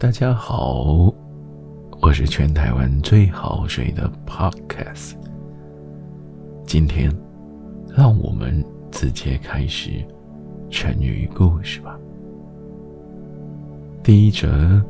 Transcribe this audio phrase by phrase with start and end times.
[0.00, 1.12] 大家好，
[2.00, 5.14] 我是全台湾最好睡的 Podcast。
[6.64, 7.12] 今天，
[7.96, 9.90] 让我们直接开始
[10.70, 11.98] 成语故事吧。
[14.00, 14.80] 第一则：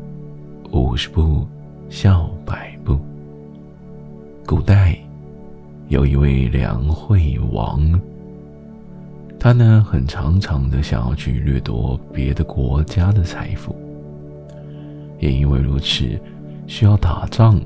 [0.72, 1.46] 五十步
[1.88, 2.98] 笑百步。
[4.46, 4.94] 古代
[5.88, 7.98] 有一位梁惠王，
[9.40, 13.74] 他呢很常常的想要去掠夺别的国家的财富。
[15.20, 16.18] 也因为如此，
[16.66, 17.60] 需要打仗，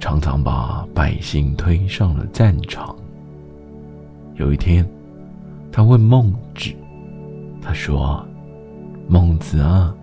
[0.00, 2.96] 常常把百姓推上了战场。
[4.34, 4.84] 有一天，
[5.70, 6.72] 他问孟子
[7.62, 8.24] ：“他说，
[9.06, 9.94] 孟子啊，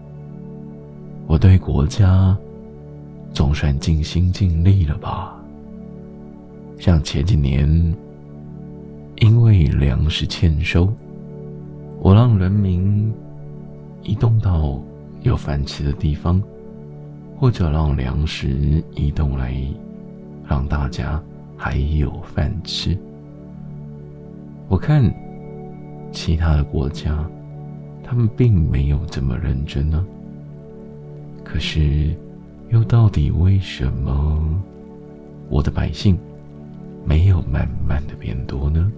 [1.27, 2.37] 我对国家
[3.33, 5.35] 总算尽心尽力了吧？
[6.77, 7.67] 像前几年，
[9.17, 10.87] 因为粮食欠收，
[11.99, 13.13] 我让人民
[14.03, 14.79] 移动到……”
[15.25, 16.41] 有饭吃的地方，
[17.35, 19.55] 或者让粮食移动来，
[20.47, 21.21] 让大家
[21.57, 22.95] 还有饭吃。
[24.67, 25.03] 我看
[26.11, 27.27] 其他的国家，
[28.03, 30.05] 他们并没有这么认真呢。
[31.43, 32.15] 可是，
[32.69, 34.63] 又到底为什么
[35.49, 36.15] 我的百姓
[37.03, 38.91] 没有慢慢的变多呢？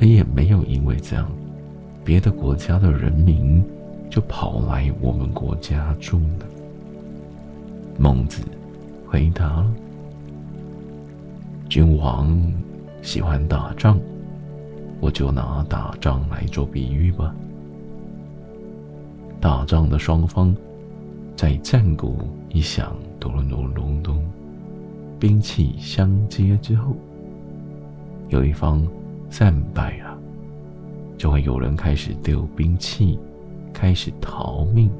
[0.00, 1.28] 而也没有因为这样，
[2.04, 3.64] 别的国家的人民。
[4.08, 6.46] 就跑来我们国家住了。
[7.98, 8.42] 孟子
[9.06, 9.66] 回答
[11.68, 12.36] ：“君王
[13.02, 13.98] 喜欢打仗，
[15.00, 17.34] 我就拿打仗来做比喻吧。
[19.40, 20.54] 打仗的双方
[21.34, 22.18] 在战鼓
[22.50, 24.22] 一响，咚隆咚隆咚，
[25.18, 26.94] 兵器相接之后，
[28.28, 28.86] 有一方
[29.30, 30.18] 战败了，
[31.16, 33.18] 就会有人开始丢兵器。”
[33.76, 34.90] 开始逃命。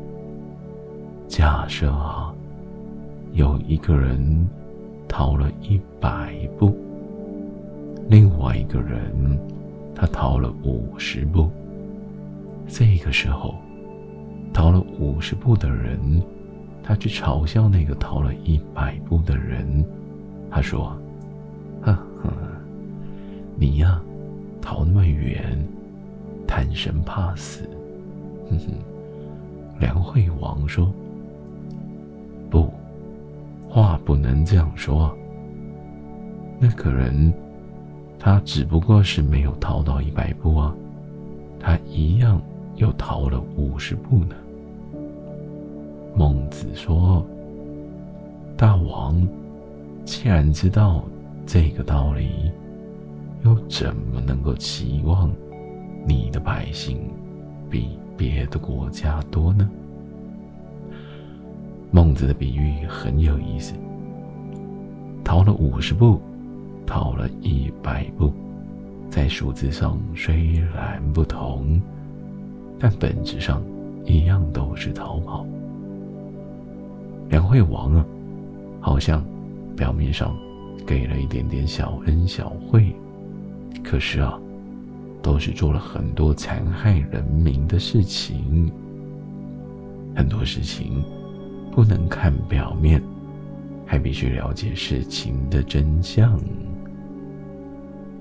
[1.27, 2.31] 假设啊，
[3.33, 4.47] 有一个人
[5.09, 6.77] 逃了一百步，
[8.07, 9.01] 另外一个人
[9.95, 11.49] 他逃了五十步。
[12.69, 13.55] 这个时候，
[14.53, 15.99] 逃了五十步的人，
[16.83, 19.83] 他去嘲笑那个逃了一百步的人，
[20.51, 20.95] 他说
[21.81, 22.31] ：“呵呵，
[23.55, 23.99] 你呀，
[24.61, 25.67] 逃那么远，
[26.47, 27.67] 贪生怕死。”
[28.51, 28.67] 哼哼，
[29.79, 30.93] 梁惠王说
[32.51, 32.71] ：“不，
[33.69, 35.15] 话不能这样说。
[36.59, 37.33] 那个人，
[38.19, 40.75] 他只不过是没有逃到一百步啊，
[41.61, 42.41] 他一样
[42.77, 44.35] 又逃了五十步呢。”
[46.17, 47.23] 孟子说
[48.57, 49.27] ：“大王，
[50.05, 51.05] 既然知道
[51.45, 52.51] 这个道理，
[53.45, 55.31] 又怎么能够期望
[56.07, 56.99] 你的百姓
[57.69, 59.69] 比？”别的国家多呢。
[61.91, 63.75] 孟子的比喻很有意思。
[65.25, 66.21] 逃了五十步，
[66.87, 68.33] 逃了一百步，
[69.11, 71.81] 在数字上虽然不同，
[72.79, 73.63] 但本质上
[74.05, 75.47] 一样都是逃跑。
[77.29, 78.05] 梁惠王啊，
[78.81, 79.25] 好像
[79.77, 80.37] 表面上
[80.87, 82.95] 给了一点点小恩小惠，
[83.83, 84.39] 可是啊。
[85.27, 88.71] 都是做了很多残害人民的事情，
[90.15, 91.03] 很多事情
[91.73, 93.03] 不能看表面，
[93.85, 96.39] 还必须了解事情的真相。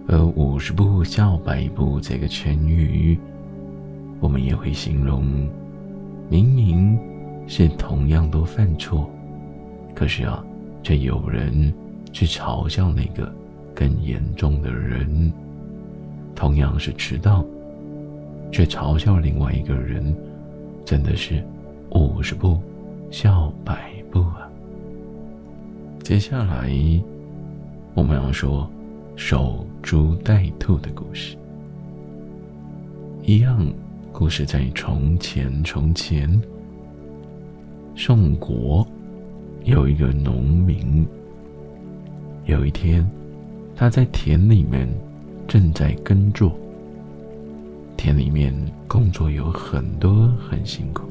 [0.08, 3.20] 而“五十步笑百步”这个成语，
[4.20, 5.48] 我们也会形容，
[6.28, 6.98] 明明
[7.46, 9.08] 是同样都犯错，
[9.94, 10.44] 可是啊，
[10.82, 11.72] 却有人
[12.12, 13.32] 去嘲笑那个
[13.76, 15.32] 更严重的人。
[16.36, 17.44] 同样是迟到，
[18.52, 20.14] 却嘲笑另外一个人，
[20.84, 21.42] 真的是
[21.92, 22.60] 五十步
[23.10, 24.50] 笑百步啊！
[26.04, 26.70] 接下来
[27.94, 28.70] 我们要说
[29.16, 31.38] 守株待兔的故事。
[33.24, 33.66] 一样
[34.12, 36.30] 故事在从前，从前
[37.96, 38.86] 宋国
[39.64, 41.08] 有一个农民，
[42.46, 43.10] 有一天
[43.74, 44.88] 他在田里面。
[45.48, 46.52] 正在耕作，
[47.96, 48.54] 田里面
[48.88, 51.04] 工作有很多，很辛苦。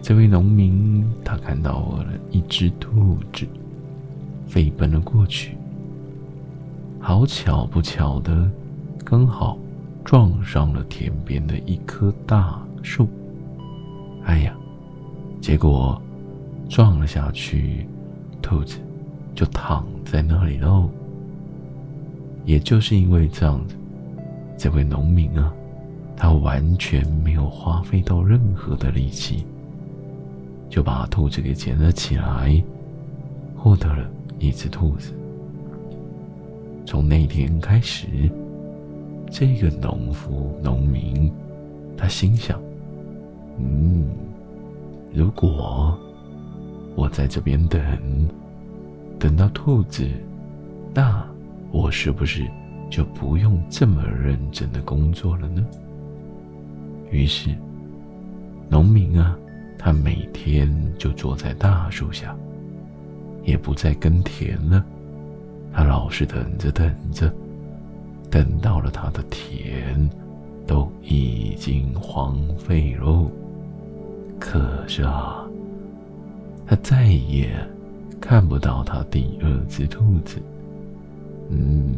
[0.00, 3.46] 这位农民他看到了一只兔子，
[4.46, 5.56] 飞奔了过去。
[6.98, 8.50] 好巧不巧的，
[9.04, 9.58] 刚好
[10.04, 13.08] 撞上了田边的一棵大树。
[14.24, 14.56] 哎呀，
[15.40, 16.00] 结果
[16.68, 17.86] 撞了下去，
[18.40, 18.78] 兔子
[19.34, 20.88] 就躺在那里喽。
[22.44, 23.74] 也就是因为这样子，
[24.58, 25.52] 这位农民啊，
[26.16, 29.44] 他完全没有花费到任何的力气，
[30.68, 32.62] 就把兔子给捡了起来，
[33.56, 34.08] 获得了
[34.38, 35.12] 一只兔子。
[36.84, 38.06] 从那天开始，
[39.30, 41.32] 这个农夫农民，
[41.96, 42.60] 他心想
[43.58, 44.08] ：“嗯，
[45.14, 45.96] 如果
[46.96, 47.80] 我在这边等，
[49.18, 50.06] 等到兔子，
[50.92, 51.24] 那
[51.72, 52.46] 我是不是
[52.88, 55.66] 就不用这么认真的工作了呢？”
[57.10, 57.50] 于是，
[58.68, 59.36] 农民啊，
[59.78, 62.36] 他每天就坐在大树下，
[63.44, 64.84] 也不再耕田了。
[65.72, 67.32] 他老是等着等着，
[68.30, 70.08] 等到了他的田
[70.66, 73.30] 都已经荒废喽。
[74.38, 75.46] 可是啊，
[76.66, 77.54] 他再也
[78.20, 80.40] 看不到他第二只兔子。
[81.52, 81.92] 嗯，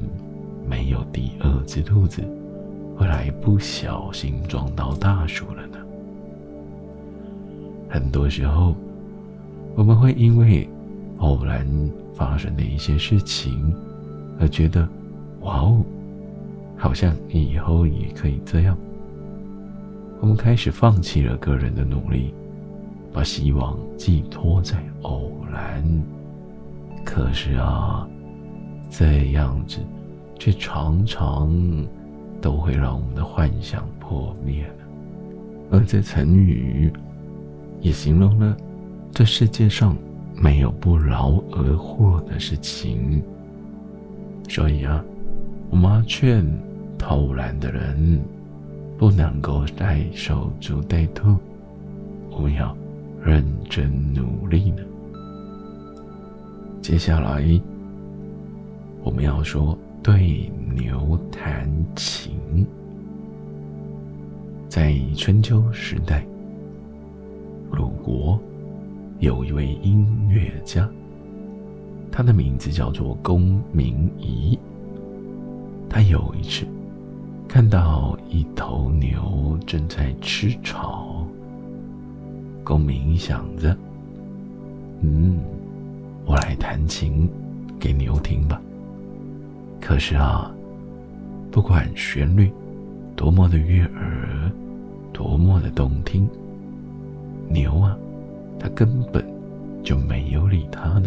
[0.68, 2.22] 没有第二只兔子，
[2.98, 5.78] 后来不小心撞到大树了呢。
[7.88, 8.74] 很多时候，
[9.74, 10.68] 我们会因为
[11.18, 11.66] 偶然。
[12.16, 13.74] 发生的一些事情，
[14.38, 14.88] 而觉得，
[15.40, 15.82] 哇哦，
[16.76, 18.78] 好像以后也可以这样。
[20.20, 22.32] 我们开始放弃了个人的努力，
[23.12, 25.84] 把希望寄托在偶然。
[27.04, 28.08] 可是啊，
[28.96, 29.78] 这样子
[30.38, 31.52] 却常常
[32.40, 34.74] 都会让我们的幻想破灭了。
[35.70, 36.92] 而这成语
[37.80, 38.56] 也形容了
[39.12, 39.96] 这世界上。
[40.36, 43.22] 没有不劳而获的事情，
[44.48, 45.00] 所以啊，
[45.70, 46.44] 我们要劝
[46.98, 48.20] 偷懒的人
[48.98, 51.36] 不能够再守株待兔，
[52.32, 52.76] 我们要
[53.24, 54.82] 认真努力呢。
[56.82, 57.40] 接下来，
[59.04, 62.66] 我们要说对牛弹琴。
[64.66, 66.26] 在春秋时代，
[67.70, 68.40] 鲁国。
[69.20, 70.90] 有一位音乐家，
[72.10, 74.58] 他的名字叫做公明仪。
[75.88, 76.66] 他有一次
[77.46, 81.24] 看到一头牛正在吃草，
[82.64, 83.74] 公明想着
[85.00, 85.38] ：“嗯，
[86.26, 87.30] 我来弹琴
[87.78, 88.60] 给牛听吧。”
[89.86, 90.50] 可是啊，
[91.50, 92.50] 不管旋律
[93.14, 94.50] 多么的悦耳，
[95.12, 96.26] 多么的动听，
[97.50, 97.94] 牛啊。
[98.58, 99.22] 它根本
[99.82, 101.06] 就没有理他呢，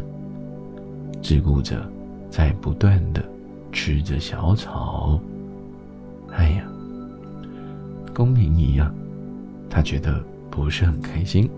[1.23, 1.83] 只顾着
[2.29, 3.25] 在不断的
[3.71, 5.19] 吃着小草。
[6.33, 6.63] 哎呀，
[8.13, 8.93] 公明一样，
[9.71, 11.49] 他觉得不是很开心。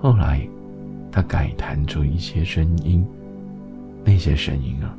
[0.00, 0.48] 后来，
[1.12, 3.04] 他改弹出一些声音，
[4.02, 4.96] 那些声音啊，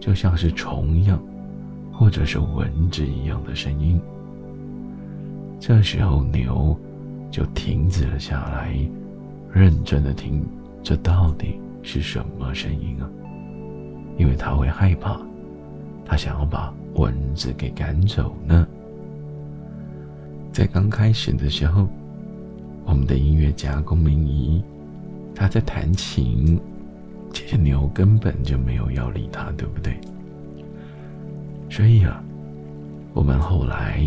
[0.00, 1.22] 就像是虫一样，
[1.92, 4.00] 或者是蚊子一样的声音。
[5.60, 6.74] 这时候，牛
[7.30, 8.74] 就停止了下来。
[9.52, 10.42] 认真的听，
[10.82, 13.10] 这到底是什么声音啊？
[14.16, 15.20] 因为他会害怕，
[16.04, 18.66] 他想要把蚊子给赶走呢。
[20.52, 21.88] 在刚开始的时候，
[22.84, 24.62] 我们的音乐家龚明仪，
[25.34, 26.58] 他在弹琴，
[27.32, 29.94] 这些牛根本就没有要理他，对不对？
[31.68, 32.22] 所以啊，
[33.14, 34.02] 我们后来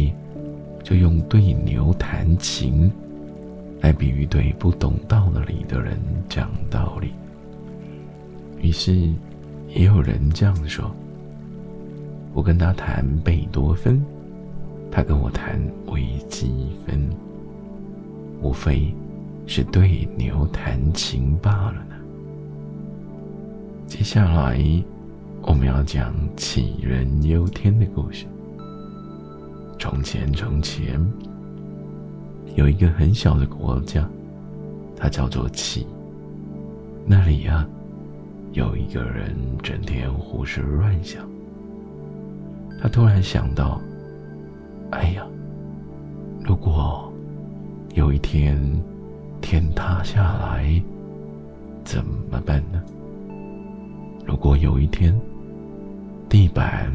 [0.84, 2.92] 就用对牛弹琴。
[3.82, 6.00] 来比喻对不懂道理的人
[6.30, 7.12] 讲道理。
[8.62, 8.94] 于是，
[9.68, 10.90] 也有人这样说：
[12.34, 14.02] 我跟他谈贝多芬，
[14.90, 17.10] 他跟我谈微积分，
[18.42, 18.96] 无非
[19.46, 21.86] 是对牛弹琴罢了。
[23.88, 24.60] 接下来，
[25.42, 28.26] 我们要讲杞人忧天的故事。
[29.80, 31.00] 从前，从前。
[32.56, 34.08] 有一个很小的国家，
[34.96, 35.86] 它叫做杞。
[37.06, 37.68] 那里呀，
[38.52, 41.28] 有一个人整天胡思乱想。
[42.82, 43.82] 他突然想到
[44.92, 45.26] ：“哎呀，
[46.44, 47.12] 如果
[47.96, 48.56] 有一天
[49.42, 50.82] 天塌下来，
[51.84, 52.82] 怎么办呢？
[54.26, 55.14] 如果有一天
[56.30, 56.92] 地板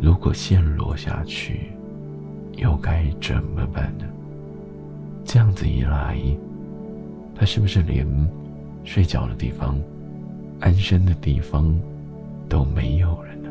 [0.00, 1.70] 如果陷落下去，
[2.56, 4.04] 又该怎么办呢？”
[5.24, 6.18] 这样子一来，
[7.34, 8.06] 他是不是连
[8.84, 9.78] 睡觉的地方、
[10.60, 11.72] 安身的地方
[12.48, 13.48] 都没有了呢？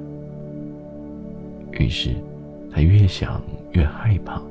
[1.71, 2.13] 于是，
[2.69, 3.41] 他越想
[3.71, 4.41] 越害怕，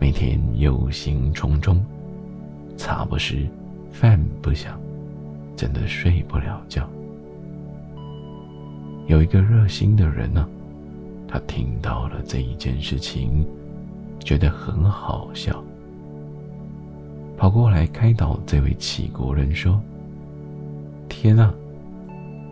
[0.00, 1.78] 每天忧心忡忡，
[2.76, 3.36] 茶不思，
[3.92, 4.80] 饭不想，
[5.54, 6.88] 真的睡不了觉。
[9.06, 10.48] 有一个热心的人呢，
[11.28, 13.44] 他听到了这一件事情，
[14.20, 15.62] 觉得很好笑，
[17.36, 19.78] 跑过来开导这位齐国人说
[21.08, 21.52] ：“天啊，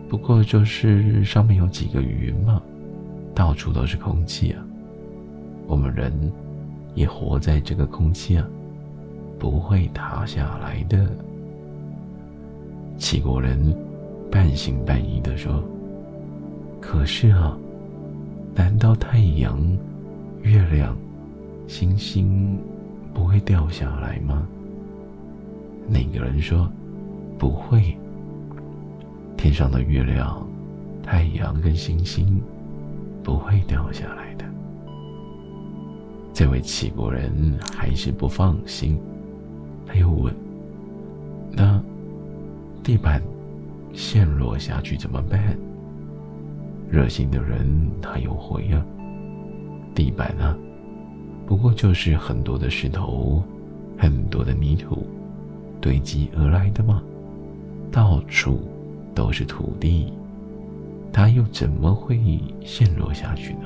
[0.07, 2.61] 不过就是上面有几个云嘛，
[3.33, 4.63] 到处都是空气啊，
[5.65, 6.13] 我们人
[6.93, 8.47] 也活在这个空气啊，
[9.39, 11.09] 不会塌下来的。”
[12.99, 13.75] 齐国人
[14.29, 15.63] 半信半疑的说
[16.83, 17.57] ：“可是啊。”
[18.55, 19.59] 难道太阳、
[20.43, 20.95] 月亮、
[21.67, 22.55] 星星
[23.11, 24.47] 不会掉下来吗？
[25.87, 26.71] 那个人说
[27.39, 27.97] ：“不会。
[29.35, 30.47] 天上的月亮、
[31.01, 32.39] 太阳跟星星
[33.23, 34.45] 不会掉下来的。”
[36.31, 38.99] 这位齐国人还是不放心，
[39.87, 40.31] 他又问
[41.51, 41.81] ：“那
[42.83, 43.19] 地板
[43.93, 45.57] 陷落下去怎么办？”
[46.93, 48.85] 热心的人，他有回啊。
[49.95, 50.55] 地板啊，
[51.47, 53.41] 不过就是很多的石头，
[53.97, 55.07] 很多的泥土
[55.81, 57.01] 堆积而来的嘛，
[57.91, 58.59] 到处
[59.15, 60.13] 都是土地，
[61.11, 63.61] 它又怎么会陷落下去呢？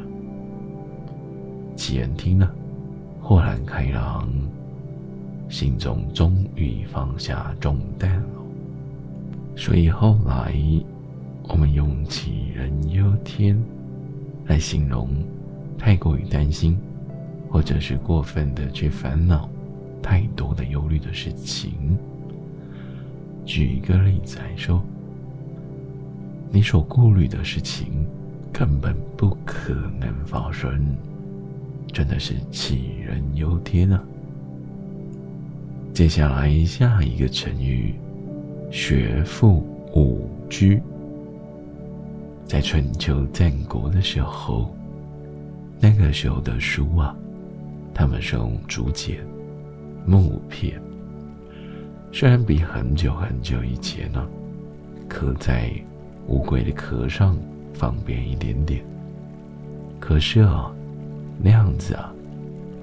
[1.76, 2.50] 齐人听了，
[3.20, 4.30] 豁然开朗，
[5.50, 8.30] 心中终于放下重担了。
[9.58, 10.56] 所以后来。
[11.48, 13.58] 我们用杞人忧天
[14.46, 15.10] 来形容
[15.78, 16.78] 太过于担心，
[17.50, 19.50] 或者是过分的去烦恼
[20.02, 21.98] 太多的忧虑的事情。
[23.46, 24.84] 举一个例子来说，
[26.52, 28.06] 你所顾虑的事情
[28.52, 30.96] 根本不可能发生，
[31.94, 34.04] 真的是杞人忧天啊！
[35.94, 37.96] 接下来下一个成语，
[38.70, 40.80] 学富五车。
[42.48, 44.74] 在春秋战国的时候，
[45.82, 47.14] 那个时候的书啊，
[47.94, 49.18] 他们是用竹简、
[50.06, 50.82] 木片，
[52.14, 54.26] 虽然比很久很久以前呢，
[55.10, 55.70] 刻在
[56.28, 57.38] 乌龟的壳上
[57.74, 58.82] 方便一点点，
[60.00, 60.72] 可是啊，
[61.44, 62.14] 那样子啊，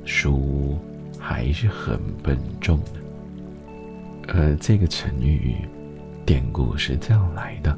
[0.04, 0.76] 书
[1.18, 4.34] 还是很笨重的。
[4.34, 5.56] 呃，这个成语
[6.26, 7.76] 典故是这样来的。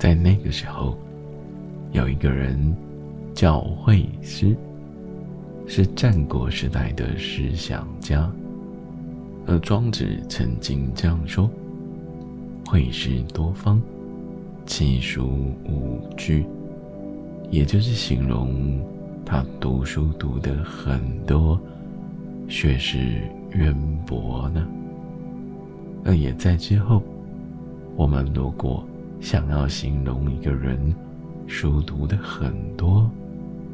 [0.00, 0.96] 在那个时候，
[1.92, 2.74] 有一个人
[3.34, 4.56] 叫惠施，
[5.66, 8.32] 是战国时代的思想家。
[9.46, 11.50] 而庄子曾经这样说
[12.66, 13.78] ：“惠施多方，
[14.64, 15.28] 其书
[15.66, 16.46] 五居。”
[17.52, 18.80] 也就是形容
[19.22, 21.60] 他读书读得很多，
[22.48, 23.20] 学识
[23.52, 23.76] 渊
[24.06, 24.66] 博呢。
[26.06, 27.02] 而也在之后，
[27.96, 28.82] 我们如果。
[29.20, 30.94] 想要形容一个人
[31.46, 33.08] 书读的很多，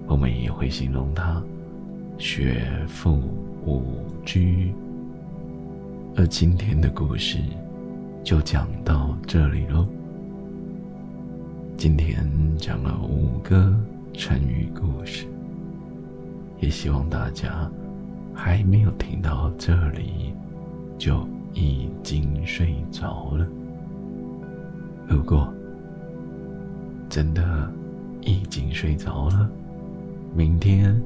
[0.06, 1.40] 我们也会形容他
[2.18, 3.20] 学富
[3.64, 4.40] 五车。
[6.16, 7.38] 而今天的故事
[8.24, 9.86] 就讲到这里喽。
[11.76, 13.72] 今天讲了五个
[14.12, 15.26] 成语故事，
[16.58, 17.70] 也希望大家
[18.34, 20.34] 还没有听到这里
[20.98, 23.46] 就已经睡着了。
[25.08, 25.52] 如果
[27.08, 27.70] 真的
[28.22, 29.48] 已经睡着了，
[30.34, 31.00] 明天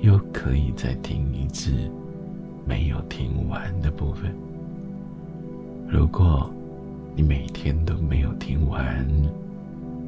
[0.00, 1.72] 又可以再听一次
[2.66, 4.32] 没有听完的部分。
[5.88, 6.48] 如果
[7.16, 9.06] 你每天都没有听完，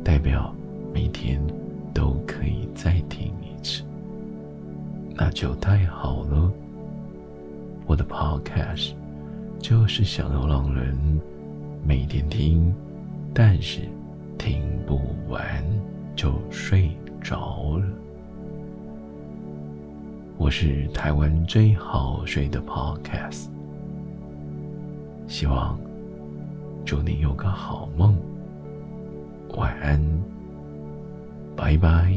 [0.05, 0.55] 代表
[0.93, 1.41] 每天
[1.95, 3.83] 都可以再听一次，
[5.15, 6.53] 那就太好了。
[7.87, 8.93] 我的 Podcast
[9.59, 10.97] 就是想要让人
[11.83, 12.73] 每天听。
[13.33, 13.81] 但是
[14.37, 15.65] 听不完
[16.17, 16.91] 就睡
[17.23, 17.87] 着了。
[20.37, 23.47] 我是台湾最好睡的 Podcast，
[25.27, 25.79] 希望
[26.85, 28.17] 祝你有个好梦，
[29.57, 30.01] 晚安，
[31.55, 32.11] 拜拜。